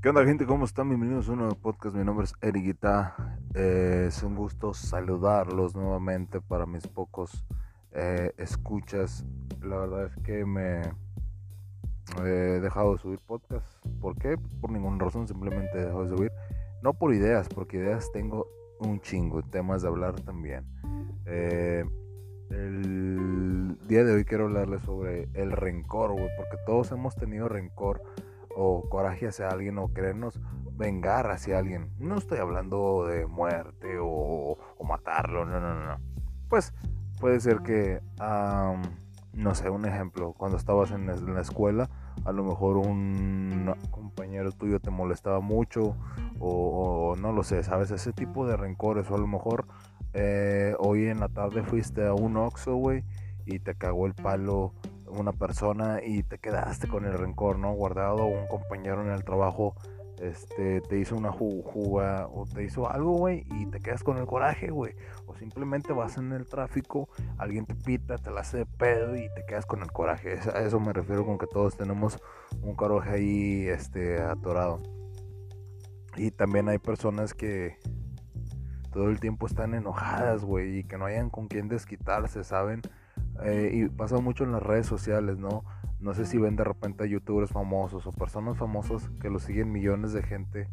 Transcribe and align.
¿Qué 0.00 0.10
onda 0.10 0.24
gente? 0.24 0.46
¿Cómo 0.46 0.64
están? 0.64 0.88
Bienvenidos 0.88 1.28
a 1.28 1.32
un 1.32 1.38
nuevo 1.38 1.56
podcast. 1.56 1.96
Mi 1.96 2.04
nombre 2.04 2.26
es 2.26 2.32
Eriguita. 2.40 3.16
Eh, 3.52 4.04
es 4.06 4.22
un 4.22 4.36
gusto 4.36 4.72
saludarlos 4.72 5.74
nuevamente 5.74 6.40
para 6.40 6.66
mis 6.66 6.86
pocos 6.86 7.44
eh, 7.90 8.32
escuchas. 8.36 9.24
La 9.60 9.78
verdad 9.78 10.04
es 10.04 10.16
que 10.22 10.44
me 10.44 10.82
he 12.24 12.60
dejado 12.60 12.92
de 12.92 12.98
subir 13.00 13.18
podcast. 13.26 13.66
¿Por 14.00 14.16
qué? 14.16 14.38
Por 14.60 14.70
ninguna 14.70 15.04
razón, 15.04 15.26
simplemente 15.26 15.76
he 15.76 15.86
dejado 15.86 16.04
de 16.04 16.16
subir. 16.16 16.32
No 16.80 16.94
por 16.94 17.12
ideas, 17.12 17.48
porque 17.48 17.78
ideas 17.78 18.12
tengo 18.12 18.46
un 18.78 19.00
chingo, 19.00 19.42
temas 19.42 19.82
de 19.82 19.88
hablar 19.88 20.14
también. 20.20 20.64
Eh, 21.26 21.84
el 22.50 23.76
día 23.88 24.04
de 24.04 24.12
hoy 24.12 24.24
quiero 24.24 24.44
hablarles 24.44 24.80
sobre 24.82 25.28
el 25.34 25.50
rencor, 25.50 26.12
güey, 26.12 26.28
porque 26.36 26.56
todos 26.66 26.92
hemos 26.92 27.16
tenido 27.16 27.48
rencor 27.48 28.00
o 28.60 28.88
coraje 28.88 29.28
hacia 29.28 29.48
alguien 29.48 29.78
o 29.78 29.92
querernos 29.92 30.40
vengar 30.72 31.30
hacia 31.30 31.58
alguien. 31.58 31.90
No 31.98 32.18
estoy 32.18 32.38
hablando 32.38 33.06
de 33.06 33.26
muerte 33.26 33.98
o, 34.00 34.58
matarlo, 34.84 35.44
no, 35.44 35.60
no, 35.60 35.74
no. 35.74 36.00
Pues 36.48 36.74
puede 37.20 37.40
ser 37.40 37.60
que, 37.60 38.00
no 39.32 39.54
sé, 39.54 39.70
un 39.70 39.84
ejemplo, 39.84 40.32
cuando 40.32 40.56
estabas 40.56 40.90
en 40.90 41.06
la 41.06 41.40
escuela, 41.40 41.88
a 42.24 42.32
lo 42.32 42.44
mejor 42.44 42.78
un 42.78 43.72
compañero 43.90 44.50
tuyo 44.52 44.80
te 44.80 44.90
molestaba 44.90 45.40
mucho 45.40 45.94
o, 46.40 47.14
no 47.20 47.32
lo 47.32 47.42
sé, 47.42 47.62
¿sabes? 47.62 47.90
Ese 47.90 48.12
tipo 48.12 48.46
de 48.46 48.56
rencores 48.56 49.10
o 49.10 49.14
a 49.14 49.18
lo 49.18 49.26
mejor 49.26 49.66
eh, 50.14 50.74
hoy 50.78 51.06
en 51.06 51.20
la 51.20 51.28
tarde 51.28 51.62
fuiste 51.62 52.06
a 52.06 52.14
un 52.14 52.36
Oxxo, 52.36 52.74
güey, 52.74 53.04
y 53.46 53.60
te 53.60 53.74
cagó 53.74 54.06
el 54.06 54.14
palo 54.14 54.72
una 55.10 55.32
persona 55.32 56.00
y 56.04 56.22
te 56.22 56.38
quedaste 56.38 56.88
con 56.88 57.04
el 57.04 57.12
rencor, 57.12 57.58
¿no? 57.58 57.72
Guardado 57.72 58.26
un 58.26 58.46
compañero 58.48 59.02
en 59.02 59.10
el 59.10 59.24
trabajo 59.24 59.74
este, 60.20 60.80
te 60.80 60.98
hizo 60.98 61.16
una 61.16 61.30
juga 61.30 62.28
o 62.32 62.44
te 62.44 62.64
hizo 62.64 62.90
algo, 62.90 63.12
güey, 63.12 63.46
y 63.50 63.66
te 63.66 63.80
quedas 63.80 64.02
con 64.02 64.18
el 64.18 64.26
coraje, 64.26 64.70
güey. 64.70 64.94
O 65.26 65.34
simplemente 65.36 65.92
vas 65.92 66.16
en 66.16 66.32
el 66.32 66.46
tráfico, 66.46 67.08
alguien 67.36 67.66
te 67.66 67.74
pita, 67.74 68.18
te 68.18 68.30
la 68.30 68.40
hace 68.40 68.58
de 68.58 68.66
pedo 68.66 69.16
y 69.16 69.28
te 69.34 69.44
quedas 69.46 69.66
con 69.66 69.82
el 69.82 69.92
coraje. 69.92 70.38
A 70.54 70.60
eso 70.60 70.80
me 70.80 70.92
refiero 70.92 71.24
con 71.24 71.38
que 71.38 71.46
todos 71.46 71.76
tenemos 71.76 72.18
un 72.62 72.74
coraje 72.74 73.10
ahí, 73.10 73.68
este, 73.68 74.20
atorado. 74.20 74.80
Y 76.16 76.30
también 76.32 76.68
hay 76.68 76.78
personas 76.78 77.32
que 77.32 77.78
todo 78.92 79.10
el 79.10 79.20
tiempo 79.20 79.46
están 79.46 79.74
enojadas, 79.74 80.44
güey, 80.44 80.78
y 80.78 80.84
que 80.84 80.98
no 80.98 81.04
hayan 81.04 81.30
con 81.30 81.46
quién 81.46 81.68
desquitarse, 81.68 82.42
¿saben? 82.42 82.82
Eh, 83.44 83.70
y 83.72 83.88
pasa 83.88 84.18
mucho 84.18 84.44
en 84.44 84.52
las 84.52 84.62
redes 84.62 84.86
sociales, 84.86 85.38
¿no? 85.38 85.64
No 86.00 86.14
sé 86.14 86.26
si 86.26 86.38
ven 86.38 86.56
de 86.56 86.64
repente 86.64 87.04
a 87.04 87.06
youtubers 87.06 87.50
famosos 87.50 88.06
o 88.06 88.12
personas 88.12 88.56
famosas 88.56 89.10
que 89.20 89.30
lo 89.30 89.38
siguen 89.38 89.72
millones 89.72 90.12
de 90.12 90.22
gente 90.22 90.68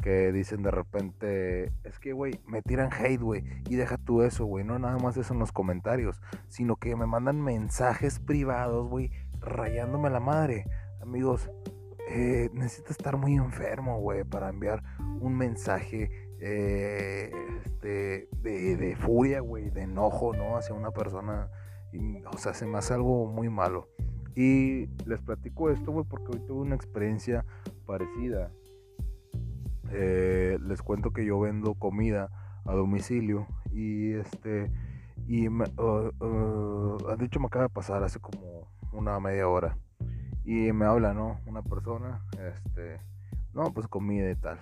que 0.00 0.32
dicen 0.32 0.62
de 0.62 0.70
repente, 0.70 1.72
es 1.84 1.98
que, 1.98 2.12
güey, 2.12 2.40
me 2.46 2.62
tiran 2.62 2.90
hate, 2.92 3.20
güey, 3.20 3.44
y 3.68 3.76
deja 3.76 3.98
tú 3.98 4.22
eso, 4.22 4.46
güey, 4.46 4.64
no 4.64 4.78
nada 4.78 4.98
más 4.98 5.16
eso 5.16 5.34
en 5.34 5.40
los 5.40 5.52
comentarios, 5.52 6.20
sino 6.48 6.76
que 6.76 6.96
me 6.96 7.06
mandan 7.06 7.40
mensajes 7.40 8.18
privados, 8.18 8.88
güey, 8.88 9.10
rayándome 9.40 10.10
la 10.10 10.20
madre. 10.20 10.64
Amigos, 11.02 11.50
eh, 12.08 12.50
necesito 12.52 12.92
estar 12.92 13.16
muy 13.16 13.34
enfermo, 13.34 14.00
güey, 14.00 14.24
para 14.24 14.48
enviar 14.48 14.82
un 15.20 15.36
mensaje 15.36 16.10
eh, 16.40 17.30
este, 17.64 18.28
de, 18.42 18.76
de 18.76 18.96
furia, 18.96 19.40
güey, 19.40 19.70
de 19.70 19.82
enojo, 19.82 20.34
¿no? 20.34 20.56
Hacia 20.56 20.74
una 20.74 20.90
persona 20.90 21.50
o 22.32 22.38
sea, 22.38 22.54
se 22.54 22.66
me 22.66 22.78
hace 22.78 22.94
algo 22.94 23.26
muy 23.26 23.48
malo. 23.48 23.88
Y 24.34 24.86
les 25.06 25.20
platico 25.20 25.70
esto, 25.70 25.92
güey, 25.92 26.06
porque 26.08 26.26
hoy 26.32 26.46
tuve 26.46 26.60
una 26.60 26.76
experiencia 26.76 27.44
parecida. 27.86 28.52
Eh, 29.92 30.58
les 30.62 30.82
cuento 30.82 31.12
que 31.12 31.24
yo 31.24 31.40
vendo 31.40 31.74
comida 31.74 32.30
a 32.64 32.74
domicilio 32.74 33.46
y 33.72 34.12
este 34.12 34.70
y 35.26 35.48
me, 35.48 35.64
uh, 35.78 36.10
uh, 36.24 37.22
hecho 37.22 37.40
me 37.40 37.46
acaba 37.46 37.64
de 37.64 37.70
pasar 37.70 38.02
hace 38.02 38.20
como 38.20 38.68
una 38.92 39.18
media 39.20 39.48
hora 39.48 39.76
y 40.44 40.72
me 40.72 40.84
habla 40.84 41.12
no 41.14 41.40
una 41.46 41.62
persona 41.62 42.22
este 42.54 43.00
no 43.52 43.72
pues 43.72 43.88
comida 43.88 44.30
y 44.30 44.36
tal 44.36 44.58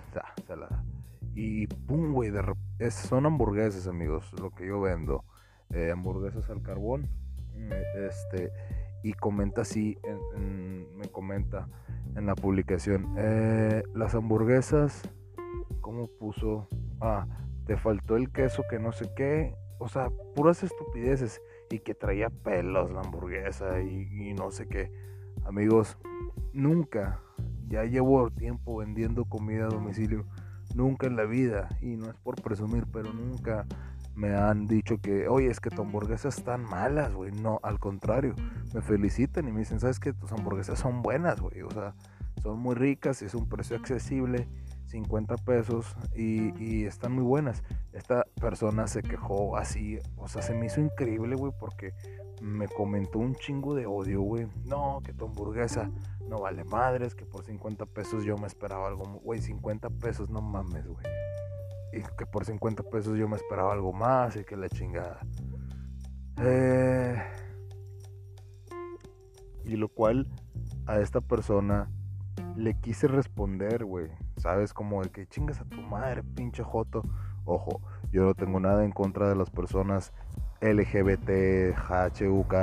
y 1.35 1.67
pum 1.67 2.13
güey 2.13 2.33
son 2.91 3.27
hamburguesas 3.27 3.87
amigos 3.87 4.33
lo 4.41 4.51
que 4.51 4.67
yo 4.67 4.81
vendo 4.81 5.25
eh, 5.73 5.91
hamburguesas 5.91 6.49
al 6.51 6.63
carbón. 6.63 7.09
Este, 7.97 8.53
y 9.03 9.13
comenta 9.13 9.63
así, 9.63 9.99
me 10.97 11.09
comenta 11.09 11.69
en 12.17 12.27
la 12.27 12.35
publicación, 12.35 13.15
eh, 13.19 13.83
las 13.95 14.15
hamburguesas, 14.15 15.03
¿cómo 15.81 16.07
puso? 16.07 16.69
Ah, 17.01 17.27
te 17.67 17.77
faltó 17.77 18.17
el 18.17 18.31
queso 18.31 18.63
que 18.71 18.79
no 18.79 18.93
sé 18.93 19.11
qué, 19.17 19.55
o 19.79 19.89
sea, 19.89 20.11
puras 20.35 20.63
estupideces 20.63 21.41
y 21.71 21.81
que 21.81 21.95
traía 21.95 22.31
pelos 22.31 22.91
la 22.91 23.01
hamburguesa 23.01 23.81
y 23.83 24.35
no 24.35 24.51
sé 24.51 24.69
qué. 24.69 24.91
Amigos, 25.45 25.99
nunca, 26.53 27.21
ya 27.69 27.85
llevo 27.85 28.31
tiempo 28.31 28.79
vendiendo 28.79 29.25
comida 29.25 29.67
a 29.67 29.69
domicilio, 29.69 30.27
nunca 30.75 31.07
en 31.07 31.17
la 31.17 31.25
vida, 31.25 31.69
y 31.81 31.97
no 31.97 32.11
es 32.11 32.17
por 32.19 32.41
presumir, 32.43 32.87
pero 32.93 33.13
nunca 33.13 33.67
me 34.19 34.35
han 34.35 34.67
dicho 34.67 34.99
que, 35.01 35.29
oye, 35.29 35.49
es 35.49 35.61
que 35.61 35.71
tus 35.71 35.79
hamburguesas 35.79 36.39
están 36.39 36.65
malas, 36.65 37.15
güey. 37.15 37.31
No, 37.31 37.61
al 37.63 37.79
contrario, 37.79 38.35
me 38.75 38.83
felicitan 38.83 39.47
y 39.47 39.53
me 39.53 39.61
dicen, 39.61 39.79
¿sabes 39.79 40.01
que 40.01 40.13
Tus 40.13 40.33
hamburguesas 40.33 40.81
son 40.81 41.03
buenas, 41.03 41.41
güey. 41.41 41.63
O 41.63 41.71
sea, 41.71 41.95
son 42.43 42.59
muy 42.59 42.75
ricas, 42.75 43.23
es 43.23 43.35
un 43.35 43.49
precio 43.49 43.77
accesible, 43.77 44.49
50 44.87 45.37
pesos 45.37 45.97
y, 46.17 46.85
están 46.85 47.13
muy 47.13 47.23
buenas. 47.23 47.63
Esta 47.93 48.27
persona 48.41 48.89
se 48.89 49.03
quejó 49.03 49.57
así, 49.57 50.01
o 50.17 50.27
sea, 50.27 50.43
se 50.43 50.53
me 50.53 50.67
hizo 50.67 50.81
increíble, 50.81 51.37
güey, 51.37 51.53
porque 51.61 51.95
me 52.43 52.67
comentó 52.67 53.21
un 53.21 53.37
chingo 53.37 53.77
de 53.77 53.87
odio, 53.87 54.21
güey. 54.23 54.49
No, 54.65 55.01
que 55.05 55.13
tu 55.13 55.27
hamburguesa 55.27 55.93
no 56.29 56.41
vale 56.41 56.65
madres, 56.65 57.15
que 57.15 57.25
por 57.25 57.45
50 57.45 57.87
pesos 57.87 58.25
yo 58.25 58.37
me 58.37 58.49
esperaba 58.49 58.89
algo, 58.89 59.05
güey, 59.23 59.41
50 59.41 59.91
pesos, 59.91 60.29
no 60.29 60.43
mames, 60.43 60.89
güey 60.89 61.07
que 62.17 62.27
por 62.27 62.45
50 62.45 62.83
pesos 62.85 63.17
yo 63.19 63.29
me 63.29 63.37
esperaba 63.37 63.73
algo 63.73 63.93
más 63.93 64.37
y 64.37 64.45
que 64.45 64.57
la 64.57 64.69
chingada. 64.69 65.21
Eh, 66.41 67.23
y 69.65 69.77
lo 69.77 69.89
cual 69.89 70.27
a 70.87 70.99
esta 71.01 71.21
persona 71.21 71.89
le 72.57 72.75
quise 72.75 73.09
responder, 73.09 73.85
güey. 73.85 74.09
¿Sabes? 74.37 74.73
Como 74.73 75.03
de 75.03 75.11
que 75.11 75.27
chingas 75.27 75.61
a 75.61 75.65
tu 75.65 75.81
madre, 75.81 76.23
pinche 76.23 76.63
joto. 76.63 77.03
Ojo, 77.45 77.81
yo 78.11 78.25
no 78.25 78.35
tengo 78.35 78.61
nada 78.61 78.85
en 78.85 78.93
contra 78.93 79.29
de 79.29 79.35
las 79.35 79.51
personas 79.51 80.13
LGBT, 80.61 81.77
HUK. 81.77 82.55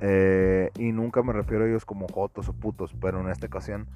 Eh, 0.00 0.70
y 0.78 0.92
nunca 0.92 1.22
me 1.22 1.32
refiero 1.32 1.64
a 1.64 1.68
ellos 1.68 1.84
como 1.84 2.06
jotos 2.08 2.48
o 2.48 2.52
putos, 2.52 2.94
pero 3.00 3.20
en 3.20 3.30
esta 3.30 3.46
ocasión 3.46 3.88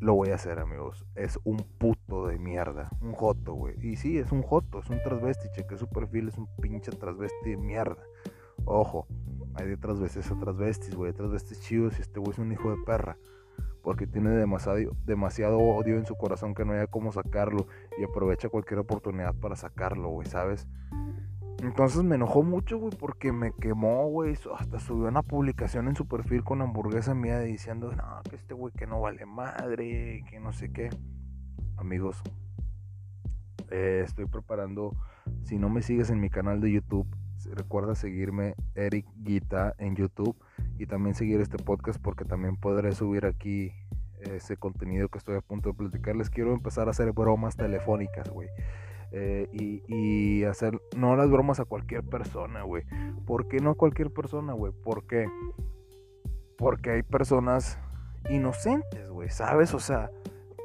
lo 0.00 0.14
voy 0.14 0.30
a 0.30 0.34
hacer, 0.34 0.58
amigos. 0.58 1.06
Es 1.14 1.38
un 1.44 1.56
puto 1.56 2.26
de 2.26 2.38
mierda. 2.38 2.90
Un 3.00 3.12
joto, 3.12 3.54
güey. 3.54 3.74
Y 3.80 3.96
sí, 3.96 4.18
es 4.18 4.30
un 4.30 4.42
joto, 4.42 4.80
es 4.80 4.90
un 4.90 5.02
transvesti. 5.02 5.48
Cheque 5.52 5.76
su 5.78 5.88
perfil, 5.88 6.28
es 6.28 6.36
un 6.36 6.48
pinche 6.60 6.90
transvesti 6.92 7.50
de 7.50 7.56
mierda. 7.56 8.02
Ojo, 8.64 9.06
hay 9.54 9.68
de 9.68 9.76
transvestis 9.76 10.30
a 10.30 10.38
transvestis, 10.38 10.94
güey. 10.94 11.12
Transvestis 11.12 11.60
chidos 11.60 11.98
y 11.98 12.02
este 12.02 12.20
güey 12.20 12.32
es 12.32 12.38
un 12.38 12.52
hijo 12.52 12.70
de 12.70 12.76
perra. 12.84 13.16
Porque 13.82 14.06
tiene 14.06 14.30
demasiado, 14.30 14.78
demasiado 15.06 15.58
odio 15.58 15.96
en 15.96 16.04
su 16.04 16.16
corazón 16.16 16.54
que 16.54 16.64
no 16.64 16.72
haya 16.72 16.86
cómo 16.88 17.12
sacarlo. 17.12 17.66
Y 17.98 18.04
aprovecha 18.04 18.48
cualquier 18.50 18.80
oportunidad 18.80 19.34
para 19.34 19.56
sacarlo, 19.56 20.10
güey, 20.10 20.28
¿sabes? 20.28 20.68
Entonces 21.62 22.02
me 22.02 22.16
enojó 22.16 22.42
mucho, 22.42 22.78
güey, 22.78 22.92
porque 22.98 23.32
me 23.32 23.52
quemó, 23.52 24.08
güey. 24.08 24.36
Hasta 24.58 24.78
subió 24.78 25.08
una 25.08 25.22
publicación 25.22 25.88
en 25.88 25.96
su 25.96 26.06
perfil 26.06 26.44
con 26.44 26.60
hamburguesa 26.60 27.14
mía 27.14 27.40
diciendo, 27.40 27.92
no, 27.92 28.22
que 28.28 28.36
este 28.36 28.54
güey 28.54 28.72
que 28.74 28.86
no 28.86 29.00
vale 29.00 29.24
madre, 29.24 30.22
que 30.28 30.38
no 30.38 30.52
sé 30.52 30.70
qué. 30.70 30.90
Amigos, 31.76 32.22
eh, 33.70 34.02
estoy 34.04 34.26
preparando, 34.26 34.94
si 35.44 35.58
no 35.58 35.68
me 35.68 35.82
sigues 35.82 36.10
en 36.10 36.20
mi 36.20 36.30
canal 36.30 36.60
de 36.60 36.72
YouTube, 36.72 37.06
recuerda 37.52 37.94
seguirme 37.94 38.54
Eric 38.74 39.06
Guita 39.16 39.74
en 39.78 39.96
YouTube 39.96 40.36
y 40.78 40.86
también 40.86 41.14
seguir 41.14 41.40
este 41.40 41.58
podcast 41.58 42.00
porque 42.00 42.24
también 42.24 42.56
podré 42.56 42.92
subir 42.92 43.26
aquí 43.26 43.72
ese 44.20 44.56
contenido 44.56 45.08
que 45.08 45.18
estoy 45.18 45.36
a 45.36 45.40
punto 45.40 45.70
de 45.70 45.74
platicar. 45.74 46.16
Les 46.16 46.30
quiero 46.30 46.52
empezar 46.52 46.88
a 46.88 46.90
hacer 46.90 47.12
bromas 47.12 47.56
telefónicas, 47.56 48.28
güey. 48.30 48.48
Eh, 49.18 49.48
y, 49.88 50.44
hacer 50.44 50.78
no 50.94 51.16
las 51.16 51.30
bromas 51.30 51.58
a 51.58 51.64
cualquier 51.64 52.02
persona, 52.04 52.62
güey. 52.62 52.84
¿Por 53.24 53.48
qué 53.48 53.60
no 53.60 53.70
a 53.70 53.74
cualquier 53.74 54.10
persona, 54.10 54.52
güey? 54.52 54.72
¿Por 54.84 55.06
qué? 55.06 55.26
Porque 56.58 56.90
hay 56.90 57.02
personas 57.02 57.78
inocentes, 58.28 59.08
güey, 59.08 59.30
¿sabes? 59.30 59.72
O 59.72 59.80
sea, 59.80 60.10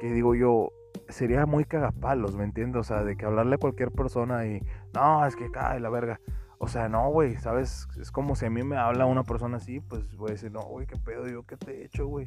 que 0.00 0.12
digo 0.12 0.34
yo, 0.34 0.70
sería 1.08 1.46
muy 1.46 1.64
cagapalos, 1.64 2.36
¿me 2.36 2.44
entiendes? 2.44 2.80
O 2.80 2.84
sea, 2.84 3.04
de 3.04 3.16
que 3.16 3.24
hablarle 3.24 3.54
a 3.54 3.58
cualquier 3.58 3.90
persona 3.90 4.46
y, 4.46 4.62
no, 4.94 5.24
es 5.24 5.34
que 5.34 5.50
cae 5.50 5.80
la 5.80 5.88
verga. 5.88 6.20
O 6.58 6.68
sea, 6.68 6.90
no, 6.90 7.08
güey, 7.08 7.36
¿sabes? 7.38 7.88
Es 7.98 8.12
como 8.12 8.36
si 8.36 8.44
a 8.44 8.50
mí 8.50 8.62
me 8.62 8.76
habla 8.76 9.06
una 9.06 9.24
persona 9.24 9.56
así, 9.56 9.80
pues 9.80 10.14
voy 10.14 10.28
a 10.28 10.32
decir, 10.32 10.52
no, 10.52 10.60
güey, 10.60 10.86
qué 10.86 10.98
pedo, 10.98 11.26
yo 11.26 11.44
qué 11.44 11.56
te 11.56 11.80
he 11.80 11.84
hecho, 11.86 12.06
güey. 12.06 12.26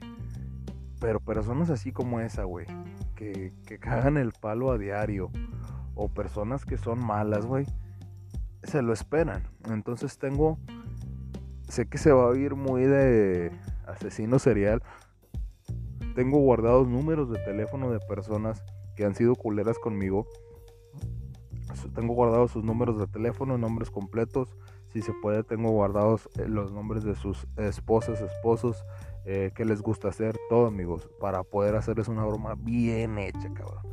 Pero 0.99 1.19
personas 1.19 1.69
así 1.69 1.91
como 1.91 2.19
esa, 2.19 2.45
güey, 2.45 2.65
que, 3.15 3.53
que 3.67 3.77
cagan 3.77 4.17
el 4.17 4.31
palo 4.31 4.71
a 4.71 4.77
diario, 4.79 5.29
o 5.95 6.09
personas 6.09 6.65
que 6.65 6.77
son 6.77 7.03
malas, 7.03 7.45
güey, 7.45 7.65
se 8.63 8.81
lo 8.81 8.93
esperan. 8.93 9.43
Entonces 9.69 10.17
tengo, 10.17 10.57
sé 11.67 11.87
que 11.87 11.97
se 11.97 12.11
va 12.11 12.23
a 12.23 12.27
oír 12.27 12.55
muy 12.55 12.83
de 12.83 13.51
asesino 13.87 14.39
serial. 14.39 14.83
Tengo 16.15 16.39
guardados 16.39 16.87
números 16.87 17.29
de 17.31 17.39
teléfono 17.39 17.91
de 17.91 17.99
personas 17.99 18.63
que 18.95 19.05
han 19.05 19.15
sido 19.15 19.35
culeras 19.35 19.79
conmigo. 19.79 20.27
Tengo 21.93 22.13
guardados 22.13 22.51
sus 22.51 22.63
números 22.63 22.97
de 22.99 23.07
teléfono, 23.07 23.57
nombres 23.57 23.89
completos. 23.89 24.55
Si 24.89 25.01
se 25.01 25.11
puede, 25.13 25.43
tengo 25.43 25.71
guardados 25.71 26.29
eh, 26.37 26.47
los 26.47 26.71
nombres 26.71 27.03
de 27.03 27.15
sus 27.15 27.47
esposas, 27.57 28.21
esposos, 28.21 28.85
eh, 29.25 29.51
que 29.53 29.65
les 29.65 29.81
gusta 29.81 30.07
hacer, 30.07 30.37
todo 30.49 30.67
amigos, 30.67 31.09
para 31.19 31.43
poder 31.43 31.75
hacerles 31.75 32.07
una 32.07 32.23
broma 32.23 32.55
bien 32.57 33.17
hecha, 33.17 33.53
cabrón. 33.53 33.83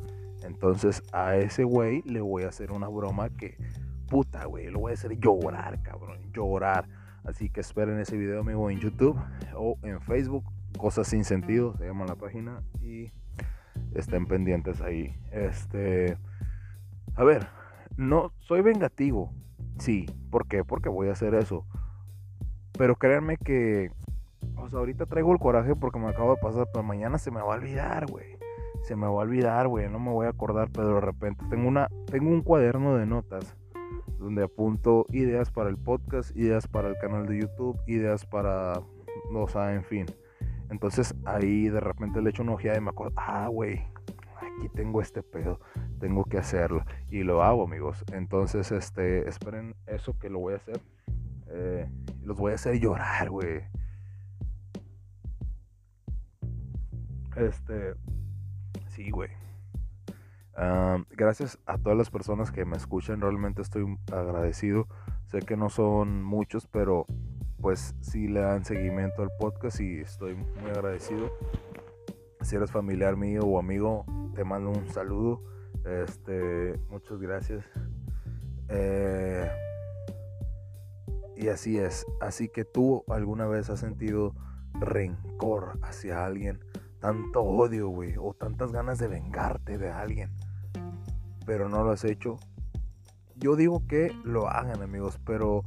Entonces 0.44 1.02
a 1.12 1.36
ese 1.36 1.64
güey 1.64 2.02
le 2.02 2.20
voy 2.20 2.44
a 2.44 2.48
hacer 2.48 2.72
una 2.72 2.88
broma 2.88 3.30
que, 3.30 3.56
puta, 4.08 4.44
güey, 4.46 4.70
lo 4.70 4.80
voy 4.80 4.92
a 4.92 4.94
hacer 4.94 5.18
llorar, 5.18 5.82
cabrón, 5.82 6.32
llorar. 6.32 6.88
Así 7.24 7.50
que 7.50 7.60
esperen 7.60 7.98
ese 8.00 8.16
video, 8.16 8.40
amigo, 8.40 8.68
en 8.70 8.80
YouTube 8.80 9.18
o 9.54 9.78
en 9.82 10.00
Facebook, 10.00 10.44
Cosas 10.78 11.06
sin 11.06 11.24
sentido, 11.24 11.76
se 11.76 11.86
llama 11.86 12.06
la 12.06 12.16
página, 12.16 12.62
y 12.80 13.12
estén 13.94 14.26
pendientes 14.26 14.80
ahí. 14.80 15.14
Este, 15.30 16.16
a 17.14 17.24
ver, 17.24 17.46
no 17.96 18.32
soy 18.40 18.62
vengativo, 18.62 19.32
sí, 19.78 20.06
¿por 20.30 20.46
qué? 20.48 20.64
Porque 20.64 20.88
voy 20.88 21.08
a 21.08 21.12
hacer 21.12 21.34
eso. 21.34 21.66
Pero 22.78 22.96
créanme 22.96 23.36
que, 23.36 23.90
o 24.56 24.68
sea, 24.70 24.78
ahorita 24.78 25.06
traigo 25.06 25.32
el 25.32 25.38
coraje 25.38 25.76
porque 25.76 25.98
me 25.98 26.08
acabo 26.08 26.34
de 26.34 26.40
pasar, 26.40 26.66
pero 26.72 26.82
mañana 26.82 27.18
se 27.18 27.30
me 27.30 27.42
va 27.42 27.54
a 27.54 27.58
olvidar, 27.58 28.06
güey. 28.06 28.41
Se 28.82 28.96
me 28.96 29.06
va 29.06 29.12
a 29.12 29.24
olvidar, 29.24 29.68
güey, 29.68 29.88
no 29.88 29.98
me 29.98 30.10
voy 30.10 30.26
a 30.26 30.30
acordar, 30.30 30.68
pero 30.72 30.96
de 30.96 31.00
repente 31.00 31.44
tengo 31.48 31.68
una, 31.68 31.88
tengo 32.06 32.30
un 32.30 32.42
cuaderno 32.42 32.96
de 32.96 33.06
notas 33.06 33.56
donde 34.18 34.44
apunto 34.44 35.06
ideas 35.10 35.50
para 35.50 35.68
el 35.68 35.76
podcast, 35.76 36.36
ideas 36.36 36.66
para 36.68 36.88
el 36.88 36.96
canal 36.98 37.26
de 37.26 37.40
YouTube, 37.40 37.78
ideas 37.86 38.24
para, 38.24 38.80
o 39.32 39.48
sea, 39.48 39.74
en 39.74 39.84
fin. 39.84 40.06
Entonces 40.70 41.14
ahí 41.24 41.68
de 41.68 41.80
repente 41.80 42.22
le 42.22 42.30
echo 42.30 42.42
una 42.42 42.52
ojeada 42.52 42.78
y 42.78 42.80
me 42.80 42.90
acuerdo, 42.90 43.14
ah, 43.16 43.48
güey, 43.48 43.82
aquí 44.36 44.68
tengo 44.74 45.00
este 45.00 45.22
pedo, 45.22 45.60
tengo 46.00 46.24
que 46.24 46.38
hacerlo. 46.38 46.84
Y 47.10 47.22
lo 47.22 47.42
hago, 47.42 47.64
amigos. 47.64 48.04
Entonces, 48.12 48.72
este, 48.72 49.28
esperen 49.28 49.74
eso 49.86 50.18
que 50.18 50.30
lo 50.30 50.38
voy 50.38 50.54
a 50.54 50.56
hacer. 50.56 50.80
Eh, 51.48 51.88
los 52.22 52.36
voy 52.36 52.52
a 52.52 52.54
hacer 52.54 52.78
llorar, 52.78 53.28
güey. 53.30 53.62
Este, 57.36 57.94
sí, 59.04 59.12
gracias 61.10 61.58
a 61.66 61.78
todas 61.78 61.96
las 61.96 62.10
personas 62.10 62.50
que 62.50 62.64
me 62.64 62.76
escuchan, 62.76 63.20
realmente 63.20 63.62
estoy 63.62 63.98
agradecido. 64.12 64.86
Sé 65.26 65.40
que 65.40 65.56
no 65.56 65.70
son 65.70 66.22
muchos, 66.22 66.66
pero 66.66 67.06
pues 67.60 67.94
si 68.00 68.28
le 68.28 68.40
dan 68.40 68.64
seguimiento 68.64 69.22
al 69.22 69.30
podcast 69.38 69.80
y 69.80 70.00
estoy 70.00 70.34
muy 70.34 70.70
agradecido. 70.70 71.32
Si 72.42 72.56
eres 72.56 72.72
familiar 72.72 73.16
mío 73.16 73.42
o 73.42 73.58
amigo, 73.58 74.04
te 74.34 74.44
mando 74.44 74.70
un 74.70 74.88
saludo. 74.90 75.42
Este, 75.84 76.78
muchas 76.90 77.20
gracias. 77.20 77.64
Eh, 78.68 79.48
y 81.36 81.48
así 81.48 81.78
es. 81.78 82.04
Así 82.20 82.48
que 82.48 82.64
tú 82.64 83.04
alguna 83.08 83.46
vez 83.46 83.70
has 83.70 83.80
sentido 83.80 84.34
rencor 84.74 85.78
hacia 85.82 86.24
alguien, 86.24 86.60
tanto 87.02 87.42
odio, 87.42 87.88
güey, 87.88 88.14
o 88.16 88.32
tantas 88.32 88.70
ganas 88.70 89.00
de 89.00 89.08
vengarte 89.08 89.76
de 89.76 89.90
alguien, 89.90 90.30
pero 91.44 91.68
no 91.68 91.82
lo 91.82 91.90
has 91.90 92.04
hecho. 92.04 92.36
Yo 93.34 93.56
digo 93.56 93.84
que 93.88 94.12
lo 94.22 94.48
hagan, 94.48 94.82
amigos, 94.82 95.18
pero 95.26 95.64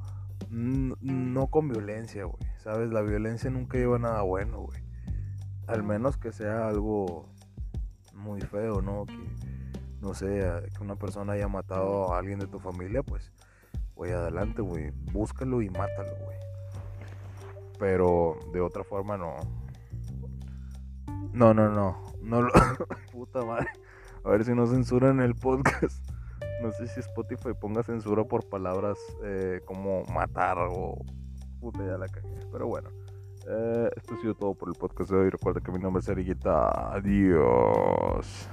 no 0.49 1.47
con 1.47 1.67
violencia, 1.67 2.23
güey. 2.23 2.41
¿Sabes? 2.59 2.89
La 2.89 3.01
violencia 3.01 3.49
nunca 3.49 3.77
lleva 3.77 3.99
nada 3.99 4.21
bueno, 4.21 4.61
güey. 4.61 4.81
Al 5.67 5.83
menos 5.83 6.15
que 6.15 6.31
sea 6.31 6.69
algo 6.69 7.27
muy 8.13 8.39
feo, 8.39 8.81
¿no? 8.81 9.05
Que, 9.05 9.29
no 9.99 10.13
sé, 10.13 10.41
que 10.73 10.81
una 10.81 10.95
persona 10.95 11.33
haya 11.33 11.49
matado 11.49 12.13
a 12.13 12.19
alguien 12.19 12.39
de 12.39 12.47
tu 12.47 12.61
familia, 12.61 13.03
pues, 13.03 13.33
güey, 13.93 14.13
adelante, 14.13 14.61
güey. 14.61 14.91
Búscalo 15.11 15.61
y 15.61 15.69
mátalo, 15.69 16.15
güey. 16.23 16.37
Pero 17.77 18.39
de 18.53 18.61
otra 18.61 18.85
forma, 18.85 19.17
no. 19.17 19.35
No, 21.35 21.53
no, 21.53 21.69
no. 21.69 22.01
No 22.21 22.41
lo. 22.41 22.49
Puta 23.11 23.43
madre. 23.43 23.67
A 24.23 24.29
ver 24.29 24.45
si 24.45 24.55
no 24.55 24.65
censuran 24.67 25.19
el 25.19 25.35
podcast. 25.35 26.01
No 26.61 26.71
sé 26.71 26.87
si 26.87 27.01
Spotify 27.01 27.49
ponga 27.59 27.83
censura 27.83 28.23
por 28.23 28.47
palabras 28.47 28.97
eh, 29.21 29.59
como 29.65 30.05
matar 30.05 30.57
o 30.57 30.97
puta 31.59 31.85
ya 31.85 31.97
la 31.97 32.07
cagué. 32.07 32.39
Pero 32.51 32.67
bueno, 32.67 32.89
eh, 33.49 33.89
esto 33.97 34.13
ha 34.13 34.21
sido 34.21 34.33
todo 34.35 34.55
por 34.55 34.69
el 34.69 34.75
podcast 34.75 35.11
de 35.11 35.17
hoy. 35.17 35.29
Recuerda 35.29 35.59
que 35.59 35.73
mi 35.73 35.79
nombre 35.79 35.99
es 35.99 36.07
Eriguita. 36.07 36.93
Adiós. 36.95 38.49